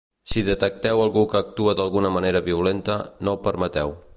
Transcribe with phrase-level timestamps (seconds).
[0.29, 3.95] Si detecteu algú que actua d’alguna manera violenta, no ho permeteu.